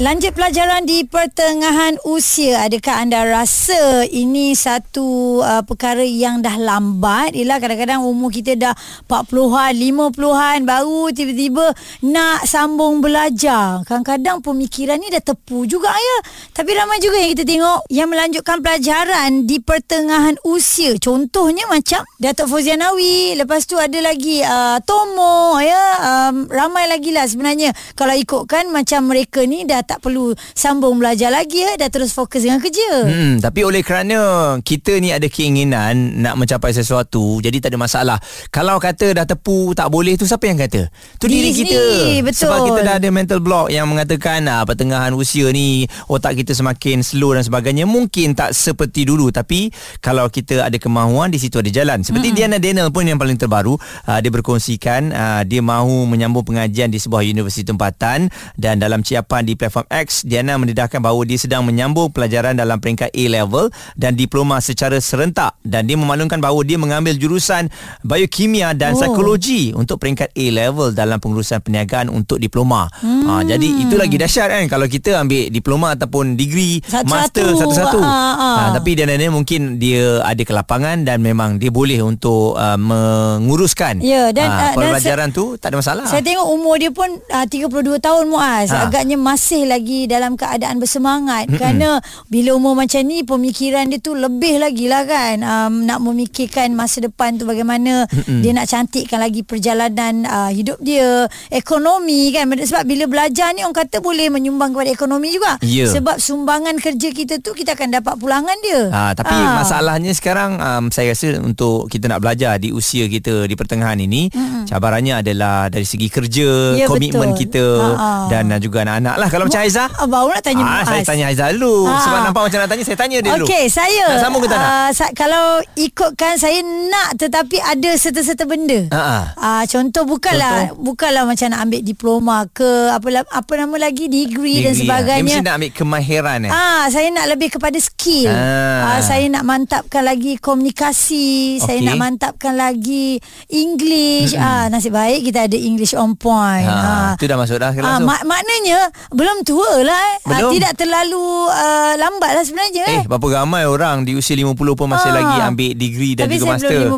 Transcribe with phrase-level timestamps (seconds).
[0.00, 2.64] Lanjut pelajaran di pertengahan usia.
[2.64, 7.36] Adakah anda rasa ini satu uh, perkara yang dah lambat?
[7.36, 8.72] Ialah kadang-kadang umur kita dah
[9.04, 11.76] 40-an, 50-an baru tiba-tiba
[12.08, 13.84] nak sambung belajar.
[13.84, 16.16] Kadang-kadang pemikiran ni dah tepu juga ya.
[16.56, 20.96] Tapi ramai juga yang kita tengok yang melanjutkan pelajaran di pertengahan usia.
[20.96, 23.36] Contohnya macam Datuk Fauzianawi.
[23.36, 25.84] Lepas tu ada lagi uh, Tomo ya.
[26.00, 27.76] Um, ramai lagi lah sebenarnya.
[27.92, 32.46] Kalau ikutkan macam mereka ni dah tak perlu sambung belajar lagi ya dah terus fokus
[32.46, 33.06] dengan kerja.
[33.06, 34.18] Hmm, tapi oleh kerana
[34.62, 38.18] kita ni ada keinginan nak mencapai sesuatu, jadi tak ada masalah.
[38.52, 40.86] Kalau kata dah tepu tak boleh tu siapa yang kata?
[41.18, 41.74] Tu diri, Diri kita.
[41.74, 42.42] sendiri, betul.
[42.46, 47.00] Sebab kita dah ada mental block yang mengatakan ah, pertengahan usia ni otak kita semakin
[47.00, 47.88] slow dan sebagainya.
[47.88, 49.72] Mungkin tak seperti dulu tapi
[50.04, 52.04] kalau kita ada kemahuan di situ ada jalan.
[52.04, 52.36] Seperti hmm.
[52.36, 57.00] Diana Daniel pun yang paling terbaru, ah, dia berkongsikan ah, dia mahu menyambung pengajian di
[57.00, 58.28] sebuah universiti tempatan
[58.60, 63.08] dan dalam ciapan di platform X Diana mendedahkan bahawa dia sedang menyambung pelajaran dalam peringkat
[63.10, 68.92] A level dan diploma secara serentak dan dia memaklumkan bahawa dia mengambil jurusan biokimia dan
[68.92, 69.00] Oh.
[69.00, 72.90] psikologi untuk peringkat A level dalam pengurusan perniagaan untuk diploma.
[73.00, 73.24] Hmm.
[73.24, 77.08] Ha, jadi itu lagi dahsyat kan kalau kita ambil diploma ataupun degree Satu-satu.
[77.08, 77.98] master satu-satu.
[78.02, 78.56] Ah, ah.
[78.58, 84.02] Ha, tapi Diana ni mungkin dia ada kelapangan dan memang dia boleh untuk uh, menguruskan
[84.02, 86.04] Ya, dan, ha, ah, dan pelajaran tu tak ada masalah.
[86.04, 88.68] Saya tengok umur dia pun uh, 32 tahun Muaz.
[88.72, 88.88] Ha.
[88.88, 91.58] Agaknya masih lagi dalam keadaan bersemangat Mm-mm.
[91.58, 91.88] kerana
[92.26, 97.00] bila umur macam ni pemikiran dia tu lebih lagi lah kan um, nak memikirkan masa
[97.00, 98.40] depan tu bagaimana Mm-mm.
[98.40, 103.78] dia nak cantikkan lagi perjalanan uh, hidup dia, ekonomi kan sebab bila belajar ni orang
[103.78, 105.56] kata boleh menyumbang kepada ekonomi juga.
[105.60, 105.86] Ya.
[105.86, 108.90] Sebab sumbangan kerja kita tu kita akan dapat pulangan dia.
[108.90, 109.58] Ha, tapi Ah.
[109.58, 114.28] masalahnya sekarang um, saya rasa untuk kita nak belajar di usia kita di pertengahan ini
[114.28, 117.40] mm cabarannya adalah dari segi kerja, Ya, komitmen betul.
[117.44, 118.30] kita Ha-ha.
[118.30, 119.28] dan juga anak-anak lah.
[119.28, 120.86] Kalau macam Aizah, Ah, baru nak tanya ah, Muaz.
[120.86, 121.84] saya tanya Aizah dulu.
[121.84, 121.92] Ha.
[122.00, 123.44] Sebab nampak macam nak tanya, saya tanya dia dulu.
[123.44, 124.64] Okey, saya Nak sambung ke tak nak?
[124.66, 128.88] ah, sa- kalau ikutkan saya nak tetapi ada serta-serta benda.
[128.88, 129.20] Ha-ha.
[129.34, 130.80] Ah contoh bukanlah Contoh?
[130.82, 134.30] bukanlah macam nak ambil diploma ke apa apa nama lagi degree,
[134.62, 134.88] dan Degree.
[134.88, 135.22] Dia sebagainya.
[135.22, 136.50] mesti nak ambil kemahiran eh.
[136.50, 138.32] Ah, saya nak lebih kepada skill.
[138.32, 138.96] Ah.
[138.96, 139.00] Ah.
[139.02, 141.86] saya nak mantapkan lagi komunikasi, saya Okey.
[141.86, 144.32] nak mantapkan lagi English.
[144.34, 146.64] Ah, nasib baik kita ada English on point.
[146.64, 148.78] Ha, tu dah masuk dah Ah, mak- maknanya
[149.10, 150.16] belum tua lah eh.
[150.22, 150.50] Ah, Belum.
[150.52, 155.08] tidak terlalu uh, lambat lah sebenarnya Eh, berapa ramai orang di usia 50 pun masih
[155.08, 155.16] Ah.
[155.16, 156.78] lagi ambil degree dan Tapi juga saya master.
[156.80, 156.92] belum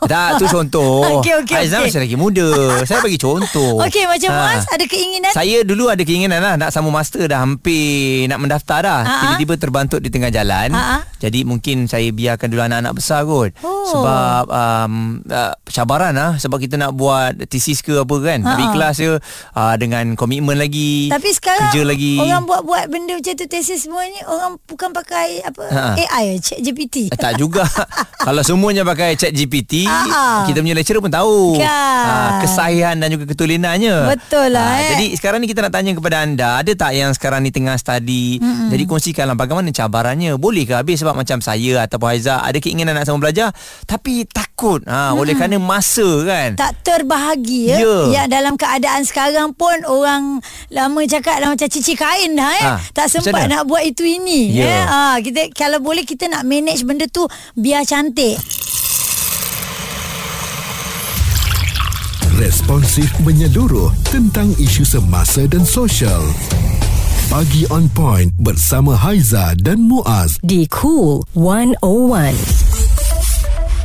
[0.00, 0.06] 50.
[0.06, 0.94] Tak, tu contoh.
[1.16, 1.86] Okey, okey, Aizah okey.
[1.88, 2.48] masih lagi muda.
[2.82, 3.72] saya bagi contoh.
[3.84, 4.38] Okey macam Ha.
[4.40, 8.78] Muaz ada keinginan Saya dulu ada keinginan lah Nak sambung master dah Hampir nak mendaftar
[8.80, 9.18] dah Ha-ha.
[9.20, 11.02] Tiba-tiba terbantut di tengah jalan Ha-ha.
[11.18, 13.84] Jadi mungkin saya biarkan dulu anak-anak besar kot Oh.
[13.90, 14.92] Sebab um,
[15.24, 18.50] uh, Cabaran lah Sebab kita nak buat Thesis ke apa kan Ha-ha.
[18.50, 23.32] Tapi kelas je uh, Dengan komitmen lagi Tapi sekarang Kerja lagi Orang buat-buat benda macam
[23.32, 25.82] tu Tesis semuanya Orang bukan pakai apa Ha.
[25.98, 27.66] AI Chat GPT Eh, tak juga
[28.26, 30.44] Kalau semuanya pakai chat GPT Ah.
[30.44, 31.66] Kita punya lecturer pun tahu Kan.
[32.02, 34.90] ah, Kesahihan dan juga ketulinannya Betul lah, Ah, eh.
[34.90, 38.38] Jadi sekarang ni kita nak tanya kepada anda Ada tak yang sekarang ni tengah study
[38.38, 38.68] Mm-mm.
[38.68, 43.04] Jadi kongsikanlah bagaimana cabarannya Boleh ke habis sebab macam saya Ataupun Haizah Ada keinginan nak
[43.04, 43.50] sama belajar
[43.82, 47.96] Tapi takut ha, Oleh kerana masa kan tak terbahagia Ya.
[48.12, 52.66] Yang dalam keadaan sekarang pun Orang lama cakap dah macam cici kain dah eh.
[52.66, 54.68] Ah, tak sempat nak buat itu ini Ya.
[54.68, 54.84] eh.
[54.84, 57.24] ah, kita Kalau boleh kita nak manage benda tu
[57.54, 58.36] Biar cantik
[62.36, 66.24] Responsif menyeluruh tentang isu semasa dan sosial.
[67.28, 70.40] Pagi on point bersama Haiza dan Muaz.
[70.40, 72.69] Di Cool 101.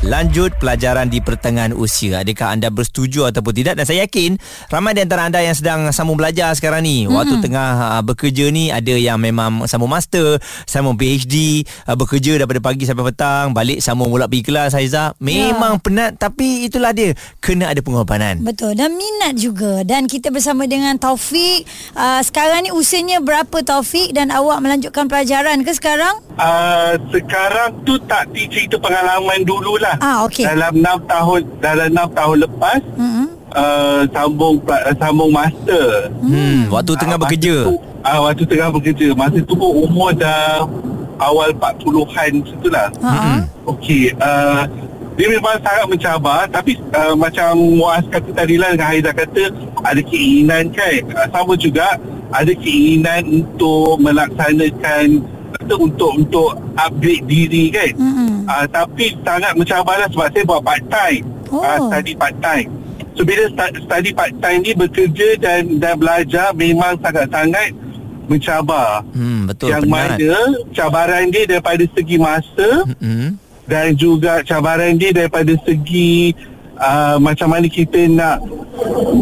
[0.06, 2.22] Lanjut pelajaran di pertengahan usia.
[2.22, 3.74] Adakah anda bersetuju ataupun tidak?
[3.82, 4.38] Dan saya yakin
[4.70, 7.18] Ramai di antara anda yang sedang sambung belajar sekarang ni mm-hmm.
[7.18, 10.38] Waktu tengah uh, bekerja ni Ada yang memang sambung master
[10.70, 15.82] Sambung PhD uh, Bekerja daripada pagi sampai petang Balik sambung pula pergi kelas Haizah Memang
[15.82, 17.18] penat Tapi itulah dia.
[17.42, 18.46] Kena ada pengorbanan.
[18.46, 19.82] Betul dan minat juga.
[19.82, 21.66] Dan kita bersama dengan Taufik
[21.98, 24.14] uh, sekarang ni usianya berapa Taufik?
[24.14, 26.22] Dan awak melanjutkan pelajaran ke sekarang?
[26.38, 29.95] Uh, sekarang tu tak cerita pengalaman dululah.
[30.02, 30.46] Ah, okey.
[30.46, 33.28] Dalam 6 tahun dalam 6 tahun lepas Mm-hmm.
[33.52, 34.56] uh, sambung
[34.96, 36.12] sambung master.
[36.20, 37.56] hmm, Waktu tengah Ah, bekerja
[38.02, 39.08] ah, waktu tengah bekerja.
[39.14, 40.64] Masa tu pun umur dah
[41.18, 42.88] awal 40-an macam lah.
[43.00, 43.40] Ha.
[43.66, 44.68] Okey, uh,
[45.16, 49.48] dia memang sangat mencabar tapi uh, macam Muaz kata tadi lah dengan Haizah kata
[49.82, 51.96] ada keinginan kan uh, sama juga
[52.36, 55.24] ada keinginan untuk melaksanakan
[55.56, 57.92] kata untuk untuk upgrade diri kan.
[57.96, 58.44] Mm-mm.
[58.46, 61.24] Uh, tapi sangat mencabarlah sebab saya buat part time.
[61.50, 61.64] Oh.
[61.64, 62.70] Uh, study part time.
[63.16, 67.72] So bila study part time ni bekerja dan dan belajar memang sangat-sangat
[68.28, 69.06] mencabar.
[69.16, 70.20] Hmm, betul yang pendengaran.
[70.20, 70.34] mana
[70.74, 72.70] cabaran dia daripada segi masa
[73.00, 73.40] Hmm.
[73.64, 76.36] dan juga cabaran dia daripada segi
[76.76, 78.44] uh, macam mana kita nak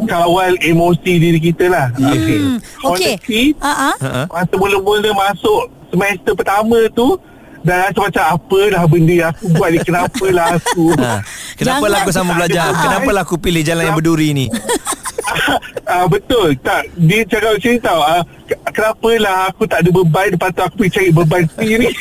[0.09, 1.87] kawal emosi diri kita lah.
[1.93, 2.39] Okay.
[2.41, 2.57] Hmm.
[2.89, 3.13] Okey.
[3.13, 3.95] Honestly, Ah ah.
[4.01, 4.23] Ha-ha.
[4.31, 7.21] masa mula-mula masuk semester pertama tu
[7.61, 11.21] dan rasa macam apa dah benda yang aku buat ni kenapa lah aku Ha.
[11.55, 12.73] Kenapa lah aku sama belajar?
[12.75, 14.45] Kenapa lah aku pilih jalan yang berduri ni?
[15.85, 19.89] ah, betul tak dia cakap macam ni tau ah, ke- kenapa lah aku tak ada
[19.91, 21.89] beban lepas tu aku pergi cari beban sendiri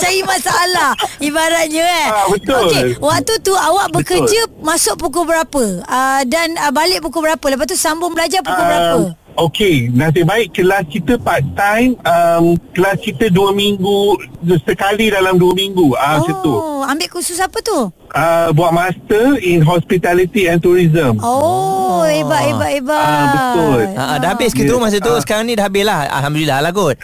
[0.00, 2.56] Cari masalah Ibaratnya eh Ah, betul.
[2.64, 4.24] Okey Waktu tu awak Betul.
[4.24, 8.64] bekerja Masuk pukul berapa uh, Dan uh, balik pukul berapa Lepas tu sambung belajar pukul
[8.64, 14.18] berapa Um, Okey, nasib baik kelas kita part time, um, kelas kita dua minggu,
[14.66, 15.94] sekali dalam dua minggu.
[15.96, 16.54] Ah, macam tu.
[16.54, 21.22] Oh Ambil kursus apa tu Uh, buat master in hospitality and tourism.
[21.22, 23.80] Oh, hebat hebat hebat Ah, betul.
[23.94, 25.14] Ha, dah habis ke tu masa tu?
[25.14, 25.22] Ah.
[25.22, 26.10] Sekarang ni dah habis lah.
[26.10, 26.98] Alhamdulillah lah kot.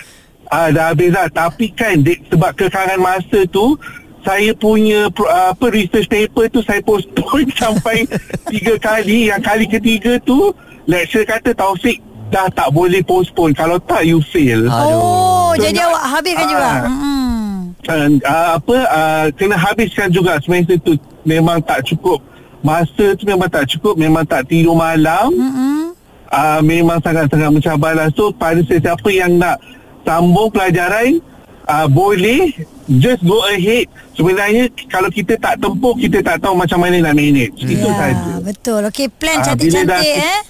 [0.51, 1.31] Ah, dah habis lah.
[1.31, 3.79] Tapi kan, dek, sebab kekangan masa tu,
[4.27, 8.11] saya punya uh, apa research paper tu saya postpone sampai
[8.51, 9.31] tiga kali.
[9.31, 10.51] Yang kali ketiga tu,
[10.91, 13.53] lecturer kata Taufik dah tak boleh postpone.
[13.53, 14.67] Kalau tak, you fail.
[14.67, 16.51] Oh So, Jadi nak- awak habiskan Ah.
[16.51, 17.55] juga hmm.
[17.83, 20.93] uh, uh, apa uh, kena habiskan juga semester tu
[21.23, 22.21] memang tak cukup
[22.61, 25.97] masa tu memang tak cukup memang tak tidur malam Mm-mm.
[26.29, 29.57] uh, memang sangat-sangat mencabar lah so pada sesiapa yang nak
[30.03, 31.25] sambung pelajaran
[31.65, 32.53] uh, boleh
[32.93, 37.55] just go ahead sebenarnya kalau kita tak tempuh kita tak tahu macam mana nak manage
[37.57, 38.81] itu Ya, saja betul.
[38.85, 40.41] Okey, plan Ah, dah cantik-cantik kita- eh.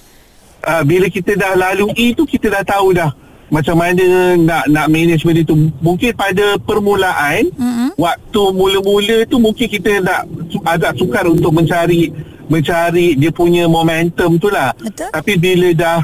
[0.67, 3.09] Uh, bila kita dah lalui tu kita dah tahu dah
[3.47, 7.95] macam mana nak nak manage benda tu mungkin pada permulaan Mm-mm.
[7.95, 10.27] waktu mula-mula tu mungkin kita nak
[10.67, 12.11] agak sukar untuk mencari
[12.51, 15.07] mencari dia punya momentum tu lah Betul.
[15.15, 15.99] tapi bila dah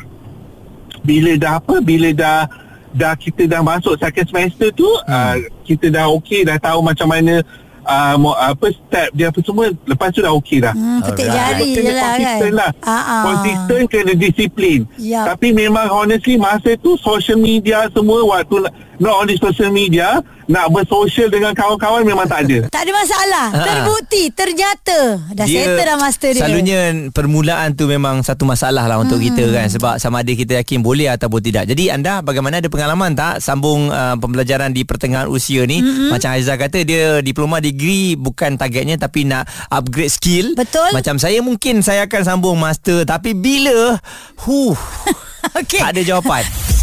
[1.04, 2.48] bila dah apa bila dah
[2.96, 5.12] dah kita dah masuk second semester tu hmm.
[5.12, 5.36] uh,
[5.68, 7.44] kita dah okey dah tahu macam mana
[7.84, 11.38] uh, mo- apa step dia apa semua lepas tu dah okey dah Hmm, petik Alright.
[11.54, 12.10] jari je kena lah kan.
[12.10, 13.24] konsisten lah Ah, ah.
[13.24, 15.26] Konsisten kena disiplin Yup.
[15.26, 18.66] Tapi memang honestly Masa tu social media semua Waktu
[19.04, 23.48] Not only social media Nak bersosial dengan kawan-kawan Memang tak ada Tak ada masalah.
[23.50, 23.64] Ha.
[23.64, 24.98] Terbukti, ternyata.
[25.32, 26.42] Dah settle dah master dia.
[26.42, 26.80] Selalunya
[27.10, 29.28] permulaan tu memang satu masalah lah untuk Hmm.
[29.30, 31.64] kita kan sebab sama ada kita yakin boleh ataupun tidak.
[31.66, 35.80] Jadi anda bagaimana ada pengalaman tak sambung uh, pembelajaran di pertengahan usia ni?
[35.80, 36.12] Hmm.
[36.12, 40.54] Macam Aizah kata dia diploma degree bukan targetnya tapi nak upgrade skill.
[40.54, 40.92] Betul.
[40.92, 43.98] Macam saya mungkin saya akan sambung master tapi bila
[44.40, 44.76] huh
[45.60, 45.80] Okey.
[45.80, 46.44] tak ada jawapan.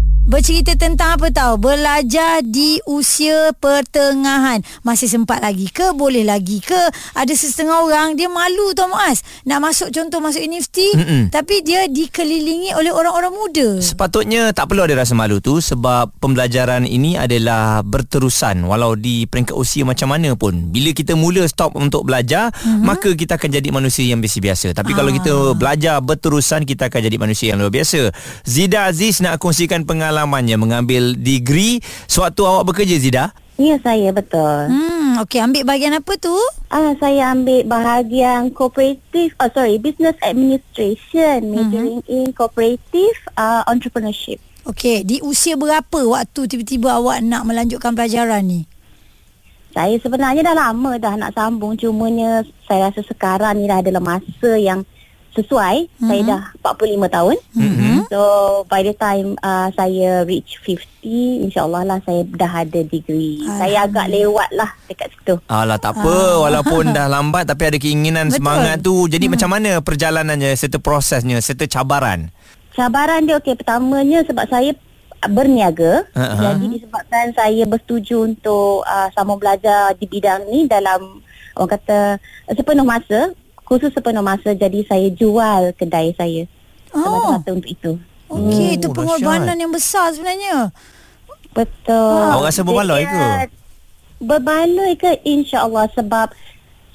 [0.31, 6.79] Bercerita tentang apa tahu Belajar di usia pertengahan Masih sempat lagi ke Boleh lagi ke
[7.19, 11.35] Ada setengah orang Dia malu tau Muaz Nak masuk contoh Masuk universiti Mm-mm.
[11.35, 16.87] Tapi dia dikelilingi Oleh orang-orang muda Sepatutnya tak perlu ada rasa malu tu sebab pembelajaran
[16.87, 20.69] ini adalah berterusan walau di peringkat usia macam mana pun.
[20.69, 22.85] Bila kita mula stop untuk belajar, mm-hmm.
[22.85, 24.77] maka kita akan jadi manusia yang biasa-biasa.
[24.77, 24.97] Tapi ah.
[25.01, 28.13] kalau kita belajar berterusan, kita akan jadi manusia yang luar biasa.
[28.45, 29.83] Zida Aziz nak kongsikan
[30.21, 33.25] pengalamannya mengambil degree sewaktu awak bekerja Zida.
[33.57, 34.69] Ya, saya betul.
[34.69, 36.33] Hmm, Okey ambil bahagian apa tu?
[36.69, 44.37] Ah, saya ambil bahagian cooperative, oh sorry, business administration, majoring in cooperative uh, entrepreneurship.
[44.61, 48.69] Okey Di usia berapa Waktu tiba-tiba awak Nak melanjutkan pelajaran ni
[49.73, 54.53] Saya sebenarnya dah lama dah nak sambung, cumanya saya rasa sekarang ni dah adalah masa
[54.61, 54.85] yang
[55.35, 55.87] sesuai.
[55.87, 56.07] Mm-hmm.
[56.07, 57.37] Saya dah 45 tahun.
[57.55, 57.90] Mm-hmm.
[58.11, 58.21] So
[58.67, 63.39] by the time uh, saya reach 50, insyaAllah lah saya dah ada degree.
[63.55, 65.39] Saya agak lewat lah dekat situ.
[65.47, 68.43] Alah tak apa walaupun dah lambat tapi ada keinginan Betul.
[68.43, 69.07] semangat tu.
[69.07, 72.27] Jadi macam mana perjalanannya serta prosesnya serta cabaran?
[72.75, 74.75] Cabaran dia okey pertamanya sebab saya
[75.31, 76.03] berniaga.
[76.11, 76.51] Ha.
[76.51, 81.23] Jadi disebabkan saya bersetuju untuk uh, sambung belajar di bidang ni dalam
[81.55, 83.31] orang kata uh, sepenuh masa,
[83.63, 86.43] khusus sepenuh masa jadi saya jual kedai saya.
[86.91, 87.03] Oh.
[87.03, 87.91] Semata-mata untuk itu.
[88.31, 90.71] Okey, Oh, itu pengorbanan yang besar sebenarnya.
[91.51, 92.23] Betul.
[92.31, 93.27] Awak rasa berbaloi ke?
[94.23, 96.31] Berbaloi ke insya-Allah sebab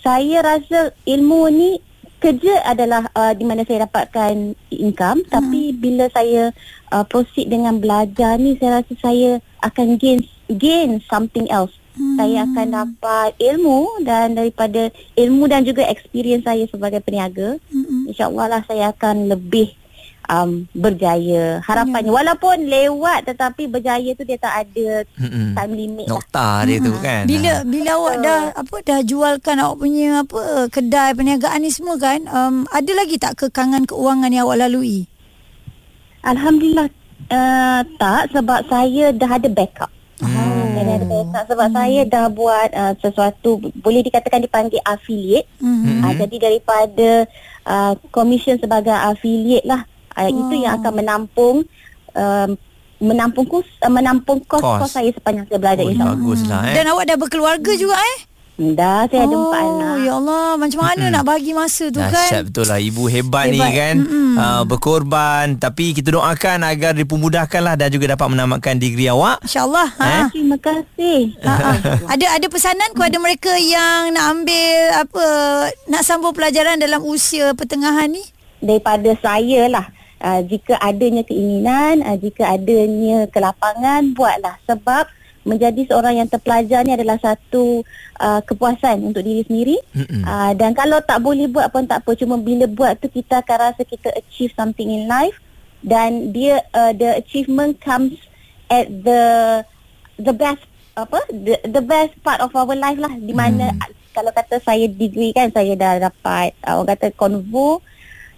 [0.01, 1.71] saya rasa ilmu ni
[2.17, 5.31] kerja adalah uh, di mana saya dapatkan income hmm.
[5.31, 6.51] tapi bila saya
[6.89, 12.17] uh, proceed dengan belajar ni saya rasa saya akan gain gain something else hmm.
[12.17, 18.09] saya akan dapat ilmu dan daripada ilmu dan juga experience saya sebagai peniaga hmm.
[18.11, 19.77] insyaallah lah saya akan lebih
[20.31, 22.17] um, berjaya harapannya ya.
[22.17, 25.55] walaupun lewat tetapi berjaya tu dia tak ada Mm-mm.
[25.55, 29.77] time limit lah nokta dia tu kan bila bila awak dah apa dah jualkan awak
[29.81, 30.41] punya apa
[30.71, 35.07] kedai perniagaan ni semua kan um, ada lagi tak kekangan keuangan yang awak lalui
[36.27, 36.91] alhamdulillah
[37.31, 40.81] uh, tak sebab saya dah ada backup Hmm.
[40.81, 41.77] ada backup sebab hmm.
[41.77, 45.45] saya dah buat uh, sesuatu boleh dikatakan dipanggil affiliate.
[45.61, 46.01] Hmm.
[46.01, 47.29] Uh, jadi daripada
[47.69, 49.85] uh, commission sebagai affiliate lah
[50.17, 51.57] uh, itu yang akan menampung
[52.17, 52.49] uh,
[52.97, 54.89] menampung kos uh, menampung kos kos.
[54.89, 56.75] saya sepanjang saya belajar oh, baguslah eh.
[56.75, 57.81] Dan awak dah berkeluarga hmm.
[57.81, 58.19] juga eh?
[58.57, 59.97] Dah saya oh, ada empat anak.
[60.01, 60.47] Ya Allah.
[60.57, 61.13] Macam mana mm-hmm.
[61.13, 62.25] nak bagi masa tu Dahsyat kan?
[62.25, 62.81] Dahsyat betul lah.
[62.81, 63.53] Ibu hebat, hebat.
[63.53, 63.97] ni kan?
[64.01, 64.33] Mm-hmm.
[64.41, 65.47] uh, Berkorban.
[65.61, 69.45] Tapi kita doakan Agar dipermudahkan lah Dan juga dapat menamatkan Degree awak.
[69.45, 69.89] InsyaAllah.
[70.01, 70.09] Ha.
[70.09, 70.27] eh?
[70.33, 71.21] Terima kasih.
[71.45, 71.73] Ha, ha.
[72.17, 75.25] Ada ada pesanan kepada mereka Yang nak ambil Apa
[75.93, 78.25] Nak sambung pelajaran Dalam usia pertengahan ni?
[78.65, 79.85] Daripada saya lah
[80.27, 84.59] uh, jika adanya keinginan, uh, jika adanya kelapangan, buatlah.
[84.67, 85.07] Sebab
[85.47, 87.87] menjadi seorang yang terpelajar ni adalah satu
[88.19, 89.79] uh, kepuasan untuk diri sendiri.
[90.27, 92.19] Uh, dan kalau tak boleh buat pun tak apa.
[92.19, 95.39] Cuma bila buat tu kita akan rasa kita achieve something in life.
[95.87, 98.19] Dan dia, uh, the achievement comes
[98.67, 99.23] at the
[100.19, 100.67] the best
[100.97, 104.17] apa the, the best part of our life lah di mana mm.
[104.17, 107.85] kalau kata saya degree kan saya dah dapat uh, orang kata convo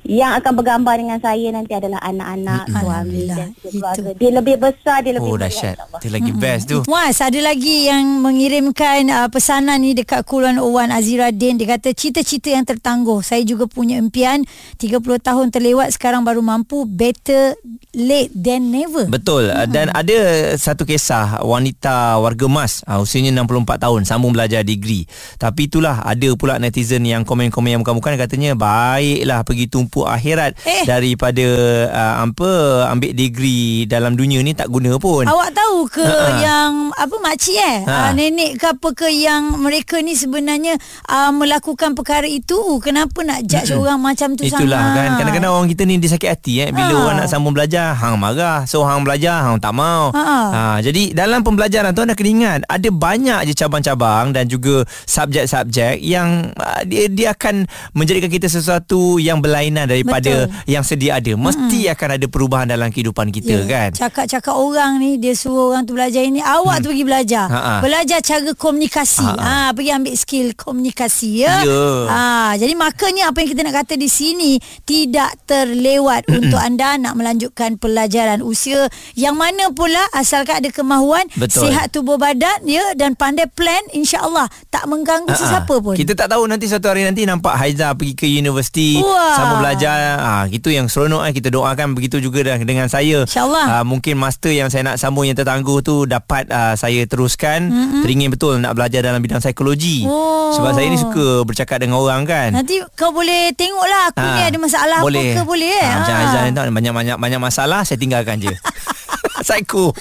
[0.06, 4.10] yang akan bergambar dengan saya nanti adalah anak-anak suami dan keluarga.
[4.16, 5.76] Dia lebih besar, dia lebih Oh dahsyat.
[6.00, 6.78] Dia lagi best tu.
[6.88, 11.60] Mas, ada lagi yang mengirimkan uh, pesanan ni dekat Kulon Owan Azira Din.
[11.60, 13.20] Dia kata cita-cita yang tertangguh.
[13.20, 14.48] Saya juga punya impian
[14.80, 17.58] 30 tahun terlewat sekarang baru mampu better
[17.92, 19.10] late than never.
[19.12, 19.52] Betul.
[19.52, 19.68] Hmm.
[19.68, 25.04] Dan ada satu kisah wanita warga emas uh, usianya 64 tahun sambung belajar degree.
[25.36, 30.52] Tapi itulah ada pula netizen yang komen-komen yang bukan-bukan katanya baiklah pergi tumpu tumpu akhirat
[30.68, 30.84] eh.
[30.84, 31.46] daripada
[31.88, 32.50] uh, apa
[32.92, 35.24] ambil degree dalam dunia ni tak guna pun.
[35.24, 36.36] Awak tahu ke Ha-ha.
[36.44, 37.96] yang apa makcik eh ha.
[37.96, 40.76] uh, nenek ke apa ke yang mereka ni sebenarnya
[41.08, 43.82] uh, melakukan perkara itu kenapa nak judge mm-hmm.
[43.88, 44.68] orang macam tu Itulah sangat?
[44.68, 47.00] Itulah kan kadang-kadang orang kita ni dia sakit hati eh bila ha.
[47.00, 50.12] orang nak sambung belajar hang marah so hang belajar hang tak mau.
[50.12, 50.22] Ha.
[50.52, 56.04] ha jadi dalam pembelajaran tu anda kena ingat ada banyak je cabang-cabang dan juga subjek-subjek
[56.04, 57.64] yang uh, dia dia akan
[57.96, 60.64] menjadikan kita sesuatu yang berlainan daripada Betul.
[60.66, 61.32] yang sedia ada.
[61.36, 61.94] Mesti hmm.
[61.94, 63.68] akan ada perubahan dalam kehidupan kita yeah.
[63.68, 63.90] kan.
[63.94, 66.84] Cakap-cakap orang ni dia suruh orang tu belajar ini, awak hmm.
[66.84, 67.46] tu pergi belajar.
[67.46, 67.74] Ha-ha.
[67.84, 69.28] Belajar cara komunikasi.
[69.28, 71.54] Ha, pergi ambil skill komunikasi ya.
[71.62, 72.00] Yeah.
[72.08, 72.20] Ha,
[72.56, 74.56] jadi makanya apa yang kita nak kata di sini
[74.88, 81.68] tidak terlewat untuk anda nak melanjutkan pelajaran usia yang mana pula asalkan ada kemahuan, Betul.
[81.68, 85.40] sihat tubuh badan ya dan pandai plan insya-Allah tak mengganggu Ha-ha.
[85.44, 85.94] sesiapa pun.
[85.98, 88.96] Kita tak tahu nanti satu hari nanti nampak Haiza pergi ke universiti
[89.36, 91.32] sama belajar belajar ah itu yang seronok eh.
[91.36, 93.28] Kita doakan begitu juga dah dengan saya.
[93.28, 93.66] Insyaallah.
[93.68, 97.68] Ah, mungkin master yang saya nak sambung yang tertangguh tu dapat ah, saya teruskan.
[97.68, 98.00] Mm-hmm.
[98.00, 100.08] teringin betul nak belajar dalam bidang psikologi.
[100.08, 100.54] Oh.
[100.56, 102.56] sebab saya ni suka bercakap dengan orang kan?
[102.56, 105.36] Nanti kau boleh tengoklah aku ah, ni ada masalah boleh.
[105.36, 105.84] apa ke boleh eh?
[105.84, 106.14] Ah, macam.
[106.16, 108.54] Azan tu banyak-banyak banyak masalah saya tinggalkan je.
[109.46, 109.92] Psycho.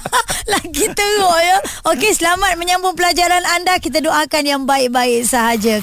[0.54, 1.58] Lagi teruk ya.
[1.90, 3.82] Okey selamat menyambung pelajaran anda.
[3.82, 5.82] Kita doakan yang baik-baik sahaja